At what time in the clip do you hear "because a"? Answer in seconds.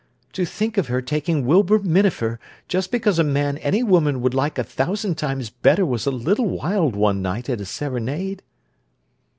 2.91-3.23